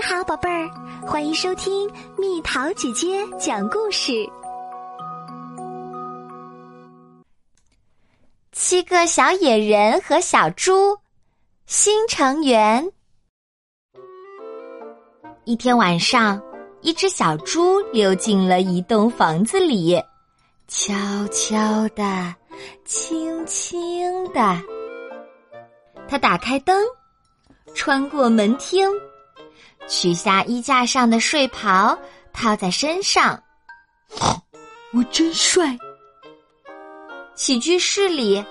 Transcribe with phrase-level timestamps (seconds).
[0.00, 0.70] 你好，宝贝儿，
[1.06, 4.26] 欢迎收听蜜桃姐姐讲故事。
[8.50, 10.96] 七个小野人和小猪，
[11.66, 12.90] 新成员。
[15.44, 16.40] 一天晚上，
[16.80, 20.02] 一只小猪溜进了一栋房子里，
[20.66, 20.94] 悄
[21.30, 22.34] 悄的，
[22.86, 24.62] 轻轻的。
[26.08, 26.82] 他打开灯，
[27.74, 28.88] 穿过门厅。
[29.90, 31.98] 取下衣架上的睡袍，
[32.32, 33.42] 套在身上。
[34.94, 35.76] 我真帅！
[37.34, 38.42] 起居室里，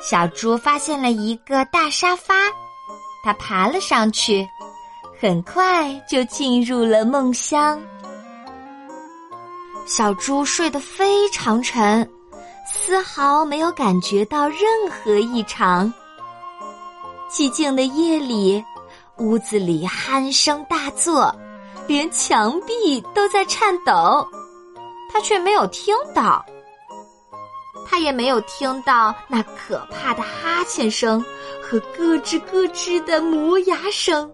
[0.00, 2.34] 小猪发现了一个大沙发，
[3.22, 4.48] 它爬了上去，
[5.20, 7.80] 很快就进入了梦乡。
[9.84, 12.10] 小猪睡得非常沉，
[12.66, 14.60] 丝毫没有感觉到任
[14.90, 15.92] 何异常。
[17.30, 18.64] 寂静的夜里。
[19.18, 21.34] 屋子里鼾声大作，
[21.86, 24.26] 连墙壁都在颤抖，
[25.10, 26.44] 他却没有听到。
[27.88, 31.24] 他也没有听到那可怕的哈欠声
[31.62, 34.30] 和咯吱咯吱的磨牙声。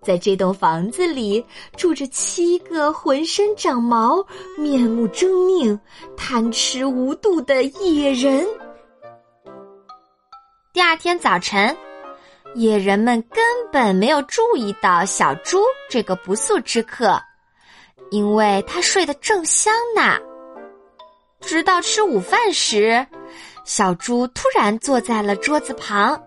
[0.00, 1.44] 在这栋房子里
[1.76, 4.24] 住着七个浑身长毛、
[4.56, 5.78] 面目狰狞、
[6.16, 8.46] 贪吃无度的野人。
[10.72, 11.76] 第二天早晨。
[12.54, 17.20] 野人们根本没有注意到小猪这个不速之客，
[18.10, 20.18] 因为他睡得正香呢。
[21.40, 23.06] 直到吃午饭时，
[23.64, 26.20] 小猪突然坐在了桌子旁，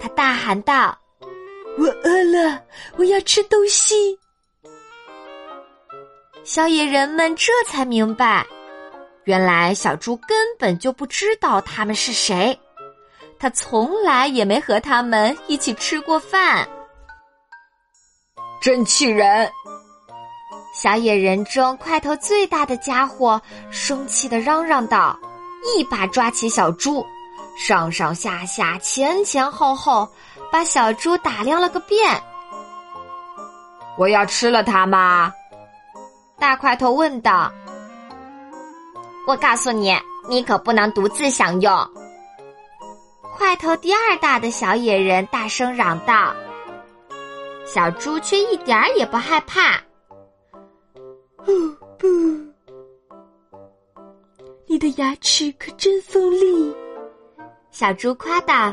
[0.00, 0.96] 他大喊道
[1.76, 2.62] ：“我饿了，
[2.96, 4.18] 我要吃东西。”
[6.44, 8.46] 小野人们这才明白，
[9.24, 12.58] 原来小猪根本就不知道他们是谁。
[13.42, 16.64] 他从来也没和他们一起吃过饭，
[18.60, 19.50] 真气人！
[20.72, 25.18] 小野人中块头最大的家伙生气的嚷嚷道
[25.76, 27.04] ：“一把抓起小猪，
[27.58, 30.08] 上上下下、前前后后，
[30.52, 32.22] 把小猪打量了个遍。”
[33.98, 35.32] 我要吃了它吗？
[36.38, 37.50] 大块头问道。
[39.26, 39.98] “我告诉你，
[40.28, 41.76] 你可不能独自享用。”
[43.42, 46.32] 块头第二大的小野人大声嚷道
[47.66, 49.82] ：“小猪却一点儿也不害怕。
[51.44, 51.52] ”“不
[51.98, 52.06] 不，
[54.68, 56.72] 你的牙齿可真锋利！”
[57.72, 58.72] 小猪夸道。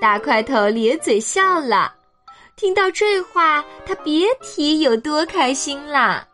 [0.00, 1.92] 大块头咧嘴笑了。
[2.54, 6.24] 听到这话，他别提有多开心了。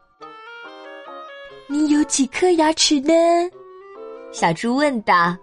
[1.69, 3.15] “你有几颗牙齿呢？”
[4.31, 5.35] 小猪问道。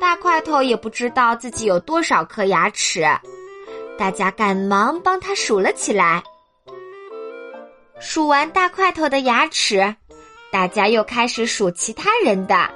[0.00, 3.06] 大块头也不知道自己有多少颗牙齿，
[3.98, 6.22] 大家赶忙帮他数了起来。
[8.00, 9.94] 数完大块头的牙齿，
[10.50, 12.70] 大家又开始数其他人的。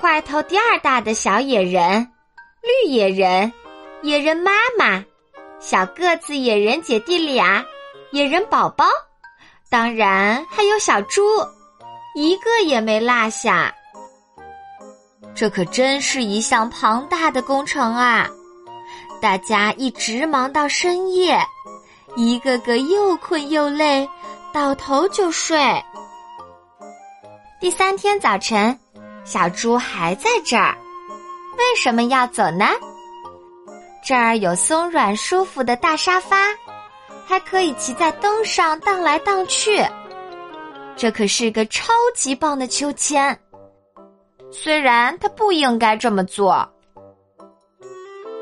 [0.00, 2.10] 块头第二大的小野人、
[2.60, 3.52] 绿野人、
[4.02, 5.02] 野人妈妈、
[5.60, 7.64] 小个子野人姐弟俩、
[8.10, 8.84] 野人宝宝，
[9.70, 11.22] 当然还有小猪，
[12.16, 13.72] 一个也没落下。
[15.36, 18.26] 这可真是一项庞大的工程啊！
[19.20, 21.38] 大家一直忙到深夜，
[22.16, 24.08] 一个个又困又累，
[24.50, 25.58] 倒头就睡。
[27.60, 28.78] 第三天早晨，
[29.24, 30.74] 小猪还在这儿，
[31.58, 32.66] 为什么要走呢？
[34.02, 36.46] 这儿有松软舒服的大沙发，
[37.26, 39.84] 还可以骑在灯上荡来荡去，
[40.96, 43.38] 这可是个超级棒的秋千。
[44.50, 46.66] 虽然他不应该这么做，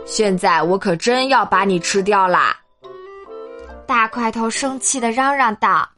[0.05, 2.57] 现在我可真要把你吃掉啦！
[3.87, 5.89] 大块头生气的嚷嚷道。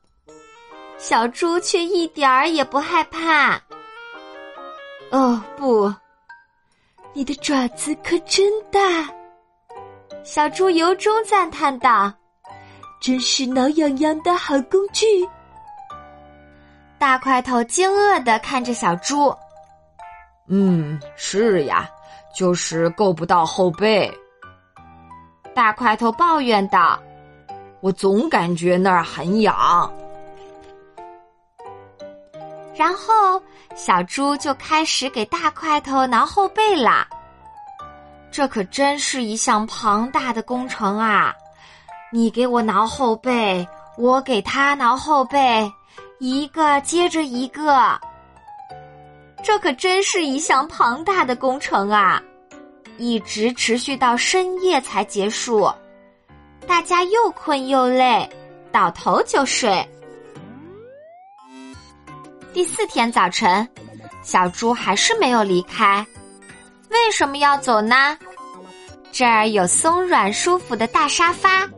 [0.99, 3.61] 小猪却一点儿也不害怕。
[5.11, 5.93] 哦不，
[7.13, 8.81] 你的爪子可真大！
[10.25, 12.13] 小猪由衷赞叹道
[12.99, 15.07] ：“真是挠痒痒的好工具。”
[16.99, 19.33] 大块头惊愕的看着小猪。
[20.49, 21.89] 嗯，是呀，
[22.35, 24.13] 就是够不到后背。
[25.55, 26.99] 大块头抱怨道
[27.81, 29.91] ：“我总感觉那儿很痒。”
[32.77, 33.43] 然后
[33.75, 37.09] 小猪就开始给大块头挠后背啦。
[38.31, 41.35] 这可真是一项庞大的工程啊！
[42.13, 43.67] 你给我挠后背，
[43.97, 45.73] 我给他挠后背，
[46.19, 47.99] 一个接着一个。
[49.47, 52.21] 这可真是一项庞大的工程啊！
[52.99, 55.73] 一直持续到深夜才结束。
[56.67, 58.29] 大家又困又累，
[58.73, 59.89] 倒头就睡。
[62.53, 63.69] 第四天早晨，
[64.21, 66.05] 小猪还是没有离开。
[66.91, 68.19] 为什么要走呢？
[69.13, 71.71] 这儿有松软舒服的大沙发，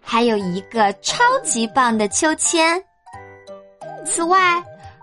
[0.00, 2.82] 还有一个超级棒的秋千。
[4.04, 4.60] 此外，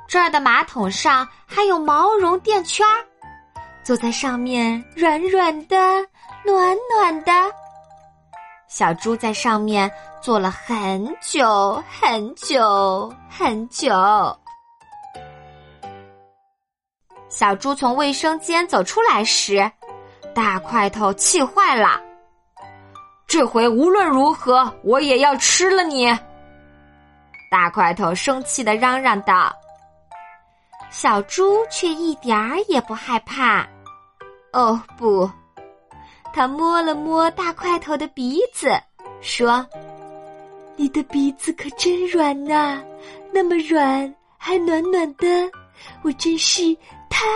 [0.10, 3.06] 这儿的马桶上还有毛绒垫圈儿，
[3.84, 5.78] 坐在上面软软的、
[6.44, 7.32] 暖暖的。
[8.68, 9.90] 小猪在上面
[10.20, 13.88] 坐了很久很久很久。
[17.30, 19.72] 小猪从卫生间走出来时，
[20.34, 22.02] 大块头气坏了。
[23.28, 26.08] 这回无论如何，我也要吃了你！
[27.52, 29.56] 大块头生气的嚷嚷道。
[30.90, 33.68] 小猪却一点儿也不害怕。
[34.52, 35.30] 哦不，
[36.34, 38.70] 他摸了摸大块头的鼻子，
[39.22, 39.66] 说
[40.76, 42.82] ：“你的鼻子可真软呐，
[43.32, 45.28] 那么软还暖暖的，
[46.02, 46.76] 我真是
[47.10, 47.28] 太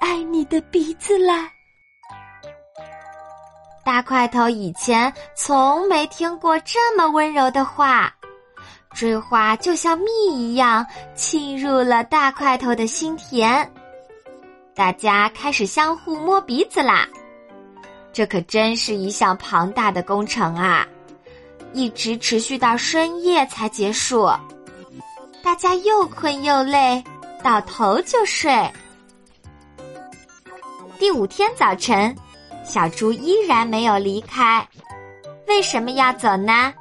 [0.00, 1.50] 爱你的鼻子啦！”
[3.84, 8.14] 大块头以前从没听过这么温柔的话。
[8.94, 13.68] 这话就像蜜一样沁入了大块头的心田，
[14.74, 17.08] 大家开始相互摸鼻子啦。
[18.12, 20.86] 这可真是一项庞大的工程啊，
[21.72, 24.30] 一直持续到深夜才结束。
[25.42, 27.02] 大家又困又累，
[27.42, 28.70] 倒头就睡。
[30.98, 32.14] 第五天早晨，
[32.64, 34.66] 小猪依然没有离开，
[35.48, 36.72] 为什么要走呢？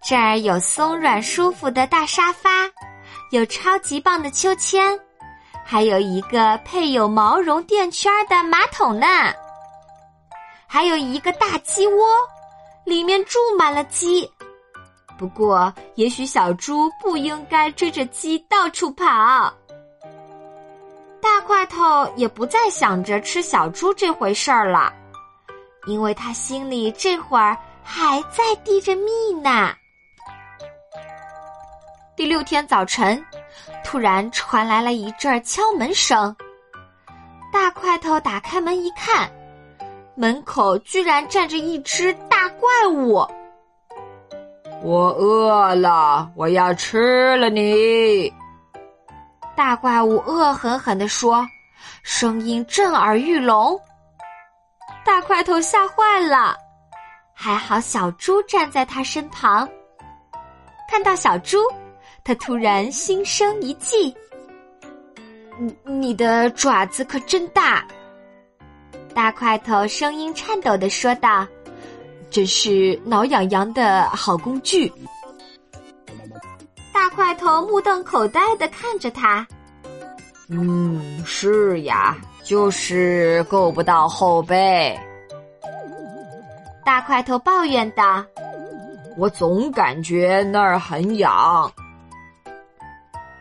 [0.00, 2.50] 这儿有松软舒服的大沙发，
[3.30, 4.98] 有超级棒的秋千，
[5.64, 9.06] 还有一个配有毛绒垫圈的马桶呢。
[10.66, 12.06] 还有一个大鸡窝，
[12.84, 14.30] 里面住满了鸡。
[15.18, 19.52] 不过，也许小猪不应该追着鸡到处跑。
[21.20, 24.92] 大块头也不再想着吃小猪这回事儿了，
[25.86, 29.10] 因为他心里这会儿还在滴着蜜
[29.42, 29.74] 呢。
[32.18, 33.24] 第六天早晨，
[33.84, 36.34] 突然传来了一阵敲门声。
[37.52, 39.30] 大块头打开门一看，
[40.16, 43.24] 门口居然站着一只大怪物。
[44.82, 48.34] 我饿了，我要吃了你！
[49.54, 51.46] 大怪物恶狠狠地说，
[52.02, 53.80] 声音震耳欲聋。
[55.04, 56.56] 大块头吓坏了，
[57.32, 59.68] 还好小猪站在他身旁。
[60.90, 61.58] 看到小猪。
[62.28, 64.14] 他突然心生一计，
[65.58, 67.82] 你你的爪子可真大！
[69.14, 71.46] 大块头声音颤抖的说道
[72.28, 74.92] ：“真是挠痒痒的好工具。”
[76.92, 79.48] 大块头目瞪口呆的看着他，
[80.50, 84.94] 嗯，是呀，就是够不到后背。
[86.84, 88.22] 大块头抱怨道
[89.16, 91.72] ：“我总感觉那儿很痒。”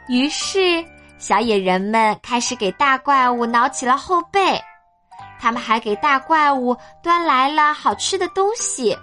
[0.08, 0.84] 于是，
[1.18, 4.60] 小野人们开始给大怪物挠起了后背，
[5.40, 8.98] 他们还给大怪物端来了好吃的东西。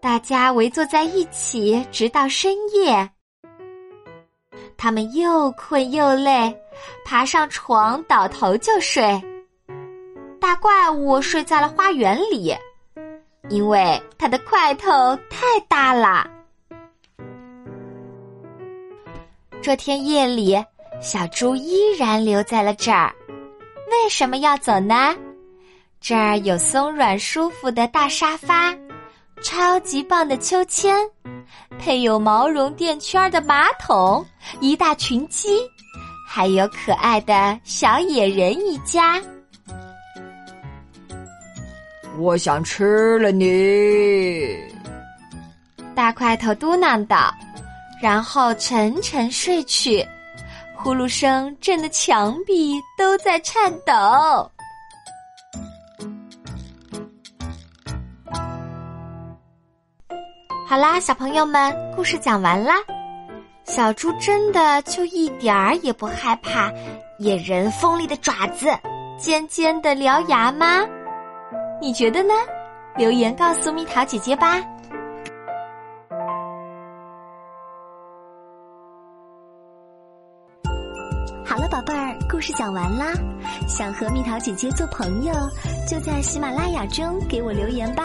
[0.00, 3.10] 大家围坐在一起，直到深夜。
[4.76, 6.54] 他们又困又累，
[7.04, 9.22] 爬上床倒头就睡。
[10.40, 12.54] 大怪物睡在了花园里，
[13.48, 16.26] 因为它的块头太大了。
[19.62, 20.56] 这天夜里，
[21.02, 23.12] 小猪依然留在了这儿。
[23.90, 25.14] 为什么要走呢？
[26.00, 28.74] 这儿有松软舒服的大沙发，
[29.42, 30.96] 超级棒的秋千，
[31.78, 34.24] 配有毛绒垫圈的马桶，
[34.60, 35.60] 一大群鸡，
[36.26, 39.20] 还有可爱的小野人一家。
[42.18, 44.56] 我想吃了你，
[45.94, 47.30] 大块头嘟囔道。
[48.00, 50.06] 然后沉沉睡去，
[50.74, 53.92] 呼噜声震得墙壁都在颤抖。
[60.66, 62.74] 好啦，小朋友们，故事讲完啦。
[63.64, 66.72] 小猪真的就一点儿也不害怕
[67.18, 68.66] 野人锋利的爪子、
[69.18, 70.86] 尖尖的獠牙吗？
[71.80, 72.32] 你觉得呢？
[72.96, 74.60] 留言告诉蜜桃姐姐吧。
[81.50, 83.12] 好了，宝贝儿，故事讲完啦。
[83.66, 85.34] 想和蜜桃姐姐做朋友，
[85.84, 88.04] 就在喜马拉雅中给我留言吧。